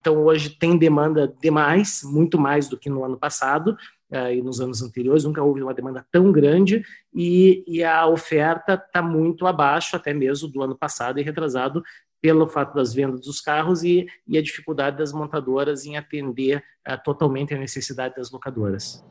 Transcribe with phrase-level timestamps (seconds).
[0.00, 3.76] Então, hoje tem demanda demais, muito mais do que no ano passado
[4.10, 6.82] uh, e nos anos anteriores, nunca houve uma demanda tão grande
[7.14, 11.82] e, e a oferta está muito abaixo, até mesmo do ano passado e retrasado,
[12.20, 17.02] pelo fato das vendas dos carros e, e a dificuldade das montadoras em atender uh,
[17.04, 19.04] totalmente a necessidade das locadoras.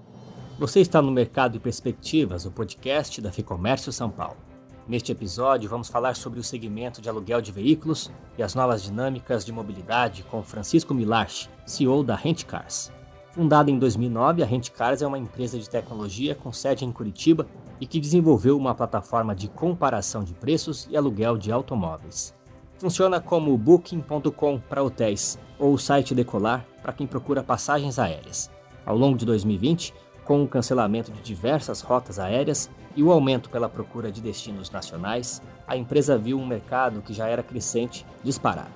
[0.58, 4.49] Você está no Mercado e Perspectivas, o podcast da Ficomércio São Paulo.
[4.90, 9.46] Neste episódio, vamos falar sobre o segmento de aluguel de veículos e as novas dinâmicas
[9.46, 12.92] de mobilidade com Francisco Milarch, CEO da Rentcars.
[13.30, 17.46] Fundada em 2009, a Rentcars é uma empresa de tecnologia com sede em Curitiba
[17.80, 22.34] e que desenvolveu uma plataforma de comparação de preços e aluguel de automóveis.
[22.80, 28.50] Funciona como booking.com para hotéis ou o site Decolar para quem procura passagens aéreas.
[28.84, 29.94] Ao longo de 2020,
[30.30, 35.42] com o cancelamento de diversas rotas aéreas, e o aumento pela procura de destinos nacionais,
[35.66, 38.70] a empresa viu um mercado que já era crescente disparar.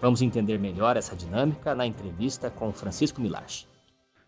[0.00, 3.66] Vamos entender melhor essa dinâmica na entrevista com Francisco Milache.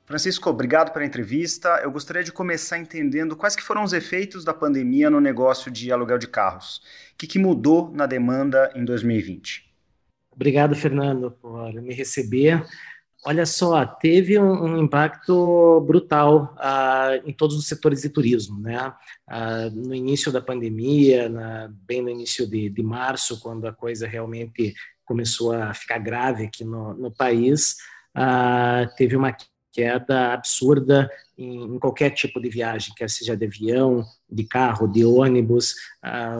[0.04, 1.80] Francisco, obrigado pela entrevista.
[1.80, 5.92] Eu gostaria de começar entendendo quais que foram os efeitos da pandemia no negócio de
[5.92, 6.78] aluguel de carros.
[7.12, 9.64] O que, que mudou na demanda em 2020?
[10.32, 12.66] Obrigado, Fernando, por me receber.
[13.28, 18.94] Olha só, teve um, um impacto brutal uh, em todos os setores de turismo, né?
[19.28, 24.06] Uh, no início da pandemia, na, bem no início de, de, março, quando a coisa
[24.06, 27.74] realmente começou a ficar grave aqui no, no país,
[28.16, 29.36] uh, teve uma
[29.72, 35.04] queda absurda em, em, qualquer tipo de viagem, quer seja de avião, de carro, de
[35.04, 35.74] ônibus,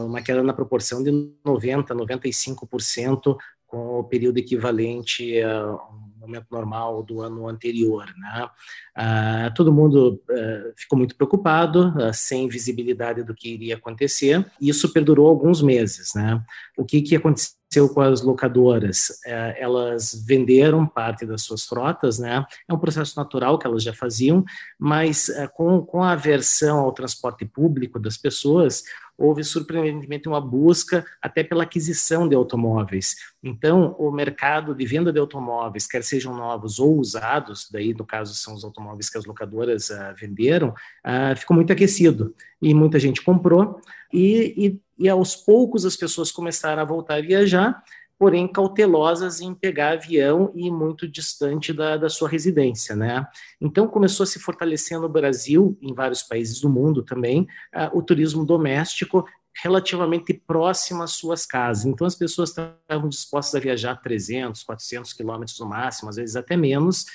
[0.05, 1.11] uma queda na proporção de
[1.45, 3.37] 90%, 95%
[3.67, 8.07] com o período equivalente a um momento normal do ano anterior.
[8.17, 8.49] Né?
[8.95, 14.69] Ah, todo mundo ah, ficou muito preocupado, ah, sem visibilidade do que iria acontecer, e
[14.69, 16.13] isso perdurou alguns meses.
[16.15, 16.43] Né?
[16.77, 17.57] O que, que aconteceu?
[17.93, 19.21] com as locadoras?
[19.27, 22.43] É, elas venderam parte das suas frotas, né?
[22.67, 24.43] É um processo natural que elas já faziam,
[24.79, 28.83] mas é, com, com a aversão ao transporte público das pessoas,
[29.19, 33.17] houve surpreendentemente uma busca até pela aquisição de automóveis.
[33.43, 38.35] Então, o mercado de venda de automóveis, quer sejam novos ou usados, daí no caso
[38.35, 42.35] são os automóveis que as locadoras uh, venderam, uh, ficou muito aquecido.
[42.61, 43.81] E muita gente comprou.
[44.13, 47.83] E, e, e aos poucos as pessoas começaram a voltar a viajar
[48.19, 53.27] porém cautelosas em pegar avião e muito distante da, da sua residência, né?
[53.61, 57.43] Então começou a se fortalecer no Brasil, em vários países do mundo também,
[57.75, 59.25] uh, o turismo doméstico
[59.63, 61.87] relativamente próximo às suas casas.
[61.87, 66.57] Então as pessoas estavam dispostas a viajar 300, 400 quilômetros no máximo, às vezes até
[66.57, 67.07] menos,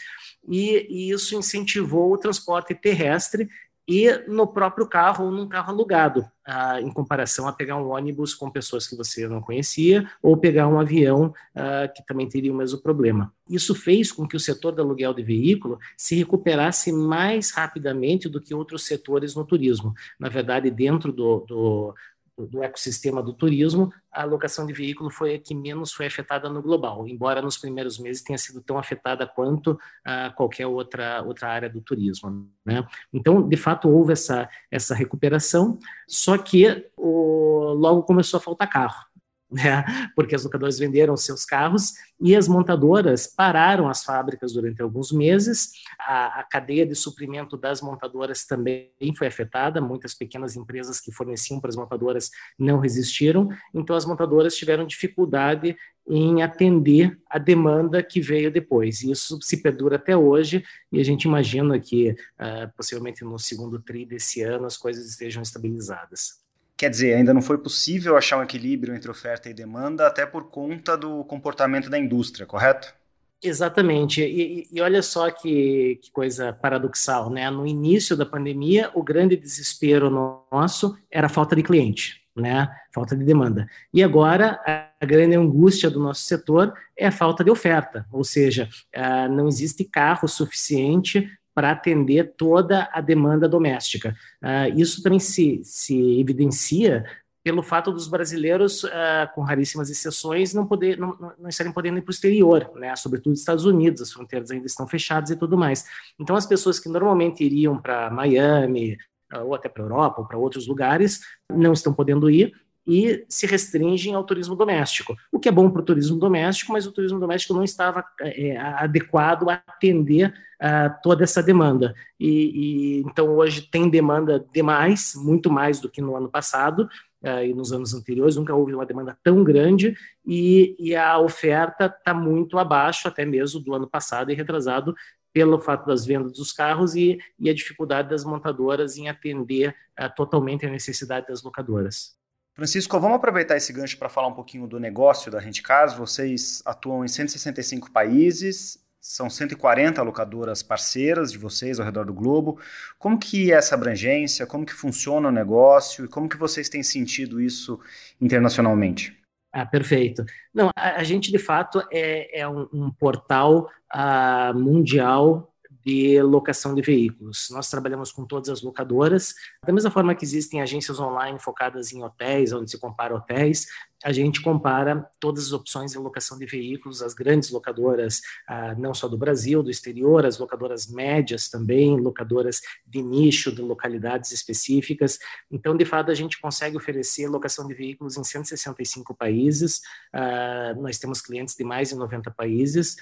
[0.48, 3.48] e, e isso incentivou o transporte terrestre
[3.88, 8.34] e no próprio carro ou num carro alugado, ah, em comparação a pegar um ônibus
[8.34, 12.56] com pessoas que você não conhecia ou pegar um avião ah, que também teria o
[12.56, 13.34] mesmo problema.
[13.50, 18.40] Isso fez com que o setor do aluguel de veículo se recuperasse mais rapidamente do
[18.40, 19.94] que outros setores no turismo.
[20.20, 21.96] Na verdade, dentro do, do
[22.38, 26.62] do ecossistema do turismo, a alocação de veículo foi a que menos foi afetada no
[26.62, 31.70] global, embora nos primeiros meses tenha sido tão afetada quanto a qualquer outra, outra área
[31.70, 32.50] do turismo.
[32.66, 32.86] Né?
[33.14, 35.78] Então, de fato, houve essa, essa recuperação,
[36.08, 39.11] só que o, logo começou a faltar carro
[39.52, 39.84] né?
[40.16, 45.72] porque as locadoras venderam seus carros e as montadoras pararam as fábricas durante alguns meses.
[46.00, 51.60] A, a, cadeia de suprimento das montadoras também foi afetada, muitas pequenas empresas que forneciam
[51.60, 55.76] para as montadoras não resistiram, então as montadoras tiveram dificuldade
[56.08, 59.02] em atender a demanda que veio depois.
[59.02, 63.80] E isso se perdura até hoje, e a gente imagina que uh, possivelmente no segundo
[63.80, 66.41] tri desse ano as coisas estejam estabilizadas.
[66.82, 70.46] Quer dizer, ainda não foi possível achar um equilíbrio entre oferta e demanda, até por
[70.46, 72.92] conta do comportamento da indústria, correto?
[73.40, 74.20] Exatamente.
[74.24, 77.48] E, e, olha só que, que, coisa paradoxal, né?
[77.52, 80.10] No início da pandemia, o grande desespero
[80.52, 82.68] nosso era a falta de cliente, né?
[82.92, 83.68] Falta de demanda.
[83.94, 88.68] E agora, a grande angústia do nosso setor é a falta de oferta, ou seja,
[88.96, 91.30] ah, não existe carro suficiente
[91.62, 94.18] para atender toda a demanda doméstica.
[94.42, 97.06] Uh, isso também se, se evidencia
[97.44, 98.90] pelo fato dos brasileiros, uh,
[99.36, 102.96] com raríssimas exceções, não, poder, não, não estarem podendo ir para o exterior, né?
[102.96, 105.86] sobretudo Estados Unidos, as fronteiras ainda estão fechadas e tudo mais.
[106.20, 108.98] Então, as pessoas que normalmente iriam para Miami,
[109.44, 112.56] ou até para a Europa, ou para outros lugares, não estão podendo ir,
[112.86, 116.88] e se restringem ao turismo doméstico, o que é bom para o turismo doméstico, mas
[116.88, 121.94] o turismo doméstico não estava é, adequado a atender uh, toda essa demanda.
[122.20, 126.90] E, e, então hoje tem demanda demais, muito mais do que no ano passado,
[127.24, 129.96] uh, e nos anos anteriores, nunca houve uma demanda tão grande
[130.26, 134.96] e, e a oferta está muito abaixo, até mesmo do ano passado e retrasado,
[135.34, 140.14] pelo fato das vendas dos carros e, e a dificuldade das montadoras em atender uh,
[140.16, 142.20] totalmente a necessidade das locadoras.
[142.54, 145.94] Francisco, vamos aproveitar esse gancho para falar um pouquinho do negócio da Rent Cars.
[145.94, 152.60] Vocês atuam em 165 países, são 140 locadoras parceiras de vocês ao redor do globo.
[153.00, 154.46] Como que é essa abrangência?
[154.46, 156.06] Como que funciona o negócio?
[156.06, 157.80] E como que vocês têm sentido isso
[158.20, 159.18] internacionalmente?
[159.54, 160.26] Ah, perfeito.
[160.54, 165.51] Não, a, a gente de fato é, é um, um portal uh, mundial
[165.86, 167.50] de locação de veículos.
[167.52, 169.34] Nós trabalhamos com todas as locadoras,
[169.66, 173.68] da mesma forma que existem agências online focadas em hotéis, onde se compara hotéis,
[174.04, 178.94] a gente compara todas as opções de locação de veículos, as grandes locadoras, ah, não
[178.94, 185.20] só do Brasil, do exterior, as locadoras médias também, locadoras de nicho, de localidades específicas.
[185.52, 189.82] Então, de fato, a gente consegue oferecer locação de veículos em 165 países,
[190.12, 192.96] ah, nós temos clientes de mais de 90 países,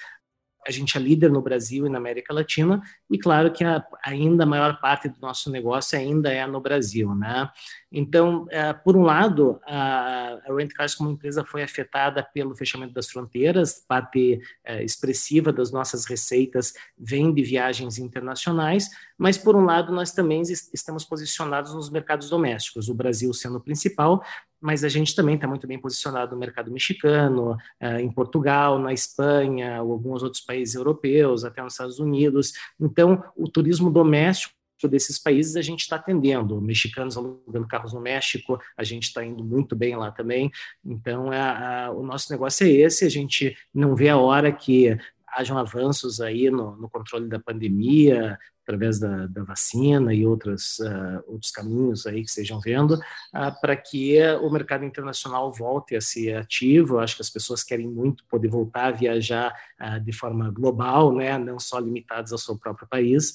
[0.68, 4.44] a gente é líder no Brasil e na América Latina, e claro que a, ainda
[4.44, 7.50] a maior parte do nosso negócio ainda é no Brasil, né?
[7.92, 12.94] Então, é, por um lado, a, a Rent Cars como empresa foi afetada pelo fechamento
[12.94, 19.66] das fronteiras, parte é, expressiva das nossas receitas vem de viagens internacionais, mas por um
[19.66, 24.24] lado nós também estamos posicionados nos mercados domésticos, o Brasil sendo o principal,
[24.62, 28.94] mas a gente também está muito bem posicionado no mercado mexicano, é, em Portugal, na
[28.94, 32.54] Espanha, ou alguns outros países europeus, até nos Estados Unidos.
[32.80, 34.54] Então, o turismo doméstico
[34.90, 36.62] desses países a gente está atendendo.
[36.62, 40.52] Mexicanos alugando carros no México, a gente está indo muito bem lá também.
[40.86, 44.98] Então, é, a, o nosso negócio é esse, a gente não vê a hora que
[45.28, 48.38] hajam avanços aí no, no controle da pandemia,
[48.70, 53.76] através da, da vacina e outros, uh, outros caminhos aí que estejam vendo, uh, para
[53.76, 56.96] que o mercado internacional volte a ser ativo.
[56.96, 59.52] Eu acho que as pessoas querem muito poder voltar a viajar
[59.82, 63.34] uh, de forma global, né, não só limitadas ao seu próprio país.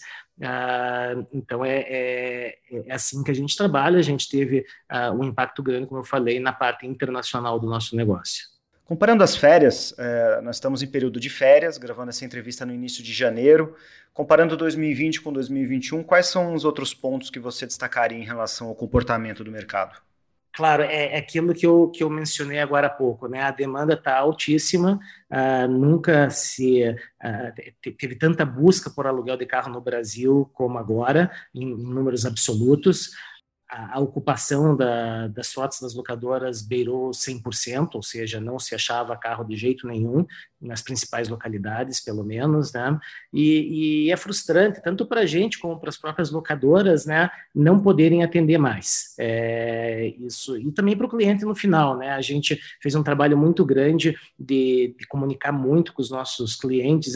[1.32, 3.98] então, é, é, é, assim que a gente trabalha.
[3.98, 4.64] A gente teve
[5.18, 8.53] um impacto grande, como eu falei, na parte internacional do nosso negócio.
[8.84, 13.02] Comparando as férias, é, nós estamos em período de férias, gravando essa entrevista no início
[13.02, 13.74] de janeiro.
[14.12, 18.74] Comparando 2020 com 2021, quais são os outros pontos que você destacaria em relação ao
[18.74, 19.96] comportamento do mercado?
[20.52, 23.42] Claro, é, é aquilo que eu, que eu mencionei agora há pouco, né?
[23.42, 25.00] A demanda está altíssima,
[25.30, 31.28] uh, nunca se uh, teve tanta busca por aluguel de carro no Brasil como agora,
[31.52, 33.10] em, em números absolutos
[33.68, 39.44] a, ocupação da, das fotos das locadoras beirou 100%, ou seja, não se achava carro
[39.44, 40.26] de jeito nenhum,
[40.60, 42.98] nas principais localidades, pelo menos, né?
[43.32, 47.80] E, e é frustrante, tanto para a gente como para as próprias locadoras, né, não
[47.80, 49.14] poderem atender mais.
[49.18, 52.10] É, isso, e também para o cliente no final, né?
[52.10, 57.14] A gente fez um trabalho muito grande de, de comunicar muito com os nossos clientes,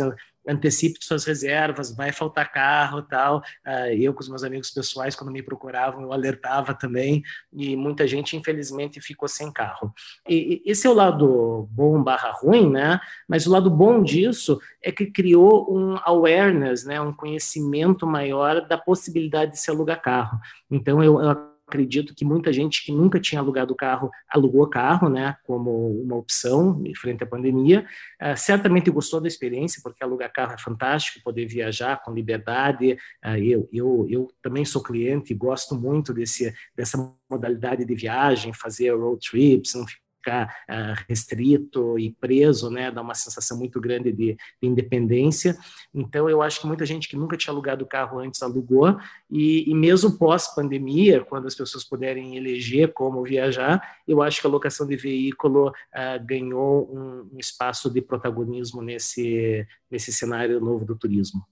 [0.48, 3.38] antecipe suas reservas, vai faltar carro tal.
[3.66, 7.22] Uh, eu com os meus amigos pessoais, quando me procuravam, eu alertava também,
[7.52, 9.92] e muita gente, infelizmente, ficou sem carro.
[10.28, 12.98] E esse é o lado bom barra ruim, né?
[13.28, 17.00] Mas o lado bom disso é que criou um awareness, né?
[17.00, 20.38] um conhecimento maior da possibilidade de se alugar carro.
[20.70, 25.36] Então, eu, eu acredito que muita gente que nunca tinha alugado carro alugou carro, né,
[25.44, 27.86] como uma opção frente à pandemia.
[28.20, 32.98] Uh, certamente gostou da experiência, porque alugar carro é fantástico, poder viajar com liberdade.
[33.24, 36.98] Uh, eu, eu, eu também sou cliente e gosto muito desse, dessa
[37.30, 43.14] modalidade de viagem, fazer road trips, não ficar uh, restrito e preso, né, dá uma
[43.14, 45.56] sensação muito grande de, de, independência.
[45.94, 48.96] Então, eu acho que muita gente que nunca tinha alugado carro antes alugou,
[49.30, 54.50] e, e mesmo pós-pandemia, quando as pessoas puderem eleger como viajar, eu acho que a
[54.50, 60.96] locação de veículo uh, ganhou um, um espaço de protagonismo nesse, nesse cenário novo do
[60.96, 61.42] turismo.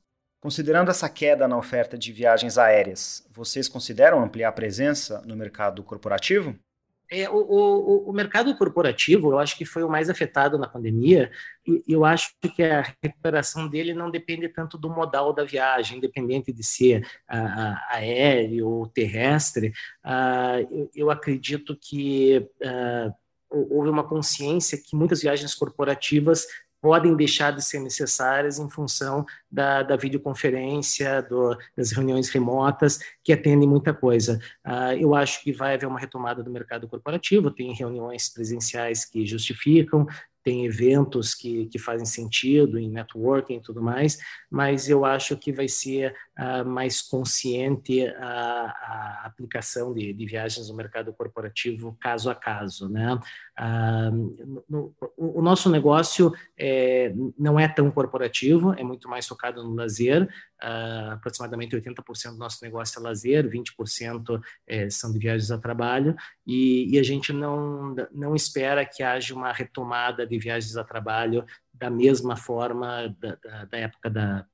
[0.41, 5.83] Considerando essa queda na oferta de viagens aéreas, vocês consideram ampliar a presença no mercado
[5.83, 6.57] corporativo?
[7.11, 11.31] É, o, o, o, mercado corporativo, eu acho que foi o mais afetado na pandemia,
[11.67, 16.53] e eu acho que a recuperação dele não depende tanto do modal da viagem, independente
[16.53, 17.07] de ser
[17.91, 19.73] aéreo ou terrestre.
[20.05, 23.15] Uh, eu, eu, acredito que uh,
[23.49, 26.47] houve uma consciência que muitas viagens corporativas
[26.87, 33.33] podem deixar de ser necessárias em função da, da videoconferência, do, das reuniões remotas, que
[33.33, 34.39] atendem muita coisa.
[34.65, 39.27] Uh, eu acho que vai haver uma retomada do mercado corporativo, tem reuniões presenciais que
[39.27, 40.07] justificam,
[40.45, 44.17] tem eventos que, que fazem sentido em networking e tudo mais,
[44.49, 50.69] mas eu acho que vai ser uh, mais consciente a, a aplicação de, de, viagens
[50.69, 52.89] no mercado corporativo caso a caso.
[52.89, 53.15] Né?
[53.59, 59.75] Uh, no, o, nosso negócio é, não é tão corporativo, é muito mais focado no
[59.75, 60.23] lazer,
[60.63, 66.15] uh, aproximadamente 80% do nosso negócio é lazer, 20% é, são de viagens a trabalho,
[66.47, 71.45] e, e a gente não, não espera que haja uma retomada de viagens a trabalho
[71.73, 74.47] da mesma forma da, da, da época da,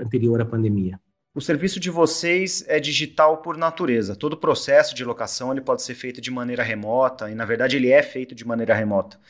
[0.00, 1.00] anterior à pandemia.
[1.36, 4.16] O serviço de vocês é digital por natureza.
[4.16, 7.76] Todo o processo de locação ele pode ser feito de maneira remota e, na verdade,
[7.76, 9.20] ele é feito de maneira remota.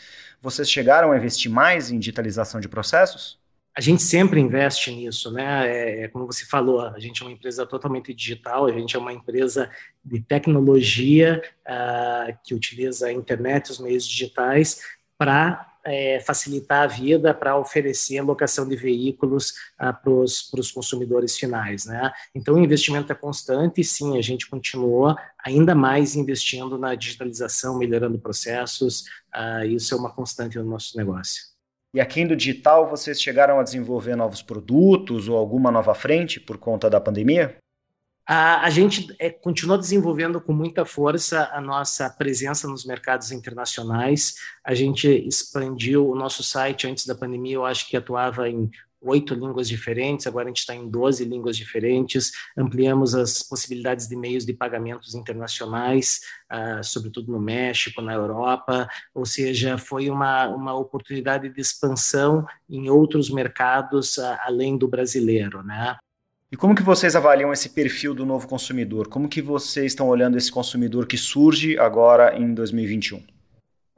[0.40, 3.40] Vocês chegaram a investir mais em digitalização de processos?
[3.76, 5.66] A gente sempre investe nisso, né?
[5.68, 9.00] É, é, como você falou, a gente é uma empresa totalmente digital, a gente é
[9.00, 9.68] uma empresa
[10.04, 14.80] de tecnologia uh, que utiliza a internet, os meios digitais,
[15.18, 21.86] para é, facilitar a vida para oferecer locação de veículos ah, para os consumidores finais.
[21.86, 22.12] Né?
[22.34, 27.78] Então, o investimento é constante e, sim, a gente continua ainda mais investindo na digitalização,
[27.78, 31.42] melhorando processos, ah, isso é uma constante no nosso negócio.
[31.94, 36.58] E aqui no digital, vocês chegaram a desenvolver novos produtos ou alguma nova frente por
[36.58, 37.56] conta da pandemia?
[38.26, 44.34] A, a gente é, continua desenvolvendo com muita força a nossa presença nos mercados internacionais.
[44.64, 48.68] A gente expandiu o nosso site antes da pandemia, eu acho que atuava em
[49.00, 54.16] oito línguas diferentes, agora a gente está em 12 línguas diferentes, ampliamos as possibilidades de
[54.16, 56.20] meios de pagamentos internacionais,
[56.52, 62.88] uh, sobretudo no México, na Europa, ou seja, foi uma, uma oportunidade de expansão em
[62.90, 65.96] outros mercados uh, além do brasileiro, né?
[66.50, 69.08] E como que vocês avaliam esse perfil do novo consumidor?
[69.08, 73.22] Como que vocês estão olhando esse consumidor que surge agora em 2021?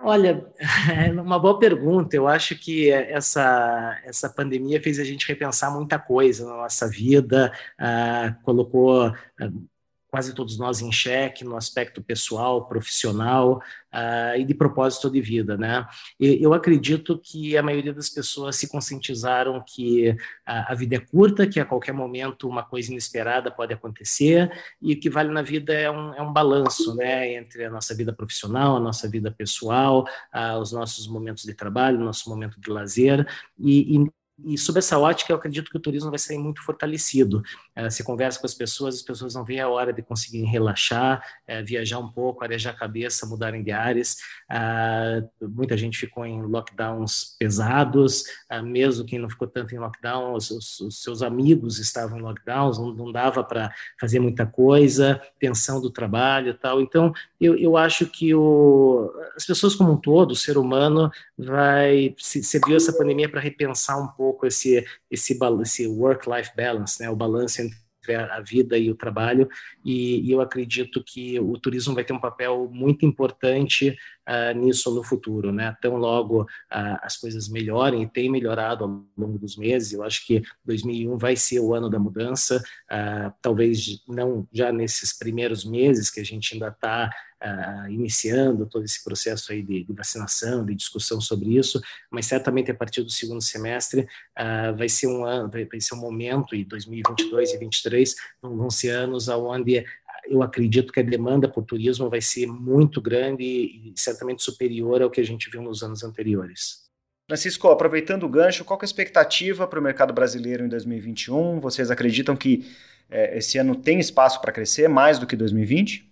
[0.01, 0.47] Olha,
[0.91, 2.17] é uma boa pergunta.
[2.17, 7.53] Eu acho que essa, essa pandemia fez a gente repensar muita coisa na nossa vida,
[7.79, 9.69] uh, colocou uh,
[10.11, 13.63] quase todos nós em xeque no aspecto pessoal, profissional
[13.93, 15.87] uh, e de propósito de vida, né?
[16.19, 21.47] E eu acredito que a maioria das pessoas se conscientizaram que a, vida é curta,
[21.47, 24.51] que a qualquer momento uma coisa inesperada pode acontecer
[24.81, 27.35] e o que vale na vida é um, é um balanço, né?
[27.35, 31.99] Entre a nossa vida profissional, a nossa vida pessoal, uh, os nossos momentos de trabalho,
[31.99, 33.27] nosso momento de lazer
[33.59, 34.11] e, e
[34.45, 37.43] e sob essa ótica, eu acredito que o turismo vai sair muito fortalecido.
[37.75, 41.23] É, você conversa com as pessoas, as pessoas não veem a hora de conseguir relaxar,
[41.47, 44.19] é, viajar um pouco, arejar a cabeça, mudarem de áreas.
[44.49, 50.35] Ah, muita gente ficou em lockdowns pesados, ah, mesmo quem não ficou tanto em lockdown,
[50.35, 55.21] os, os, os seus amigos estavam em lockdowns, não, não dava para fazer muita coisa,
[55.41, 56.81] tensão do trabalho e tal.
[56.81, 62.15] Então, eu, eu acho que o, as pessoas como um todo, o ser humano, vai
[62.19, 67.09] se viu essa pandemia para repensar um pouco pouco esse esse, esse work-life balance, né,
[67.09, 69.49] o balanço entre a vida e o trabalho,
[69.85, 73.97] e, e, eu acredito que o turismo vai ter um papel muito importante
[74.29, 75.77] uh, nisso no futuro, né?
[75.81, 80.27] Tão logo uh, as coisas melhorem, e tem melhorado ao longo dos meses, eu acho
[80.27, 86.11] que 2001 vai ser o ano da mudança, uh, talvez não já nesses primeiros meses
[86.11, 87.11] que a gente ainda está
[87.43, 91.81] uh, iniciando todo esse processo aí de, de, vacinação, de discussão sobre isso,
[92.11, 95.95] mas certamente a partir do segundo semestre uh, vai ser um ano, vai, vai, ser
[95.95, 99.85] um momento, e 2022 e 2023 vão, ser anos onde
[100.29, 105.11] eu acredito que a demanda por turismo vai ser muito grande e, certamente superior ao
[105.11, 106.89] que a gente viu nos anos anteriores.
[107.27, 111.61] Francisco, aproveitando o gancho, qual é a expectativa para o mercado brasileiro em 2021?
[111.61, 112.67] Vocês acreditam que
[113.11, 116.08] é, esse ano tem espaço para crescer mais do que 2020?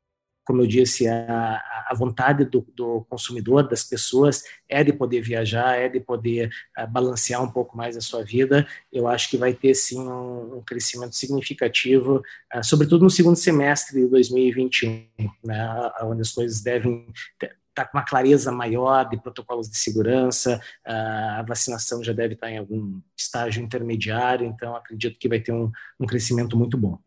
[0.47, 5.77] Como eu disse, a, a vontade do, do, consumidor, das pessoas, é de poder viajar,
[5.77, 8.65] é de poder uh, balancear um pouco mais a sua vida.
[8.93, 12.23] Eu acho que vai ter, sim, um, um crescimento significativo,
[12.55, 15.09] uh, sobretudo no segundo semestre de 2021,
[15.45, 20.61] né, onde as coisas devem estar tá com uma clareza maior de protocolos de segurança,
[20.87, 25.53] uh, a vacinação já deve estar em algum estágio intermediário, então acredito que vai ter
[25.53, 27.01] um, um crescimento muito bom.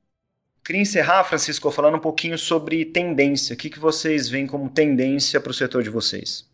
[0.69, 3.55] Queria encerrar, Francisco, falando um pouquinho sobre tendência.
[3.55, 6.47] O que, que vocês veem como tendência para o setor de vocês?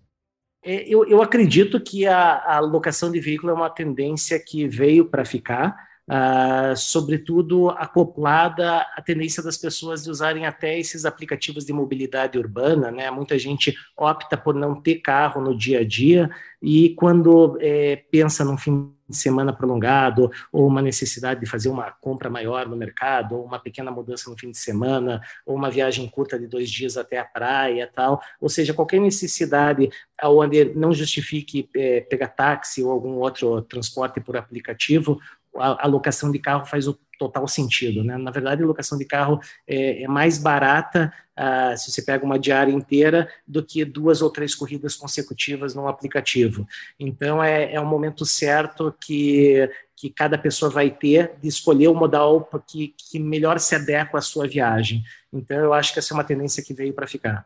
[0.63, 5.03] É, eu, eu acredito que a, a locação de veículo é uma tendência que veio
[5.03, 5.75] para ficar.
[6.07, 12.91] Uh, sobretudo acoplada à tendência das pessoas de usarem até esses aplicativos de mobilidade urbana,
[12.91, 13.09] né?
[13.09, 16.29] Muita gente opta por não ter carro no dia a dia
[16.61, 21.91] e quando é, pensa num fim de semana prolongado ou uma necessidade de fazer uma
[21.91, 26.07] compra maior no mercado ou uma pequena mudança no fim de semana ou uma viagem
[26.09, 29.89] curta de dois dias até a praia tal, ou seja, qualquer necessidade
[30.23, 35.19] onde não justifique é, pegar táxi ou algum outro transporte por aplicativo,
[35.57, 38.03] a, a locação de carro faz o total sentido.
[38.03, 38.17] Né?
[38.17, 42.39] Na verdade, a locação de carro é, é mais barata uh, se você pega uma
[42.39, 46.67] diária inteira do que duas ou três corridas consecutivas no aplicativo.
[46.99, 51.95] Então, é, é um momento certo que, que cada pessoa vai ter de escolher o
[51.95, 55.03] modal que, que melhor se adequa à sua viagem.
[55.31, 57.45] Então, eu acho que essa é uma tendência que veio para ficar.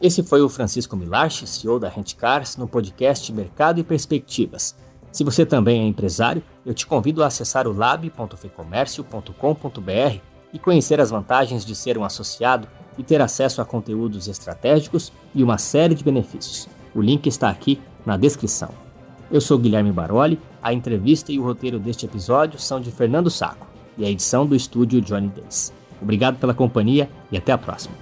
[0.00, 4.76] Esse foi o Francisco Milarchi, CEO da Rentcars, no podcast Mercado e Perspectivas.
[5.14, 10.18] Se você também é empresário, eu te convido a acessar o lab.fecomércio.com.br
[10.52, 12.66] e conhecer as vantagens de ser um associado
[12.98, 16.68] e ter acesso a conteúdos estratégicos e uma série de benefícios.
[16.92, 18.70] O link está aqui na descrição.
[19.30, 23.68] Eu sou Guilherme Baroli, a entrevista e o roteiro deste episódio são de Fernando Saco
[23.96, 25.72] e a edição do estúdio Johnny Days.
[26.02, 27.94] Obrigado pela companhia e até a próxima.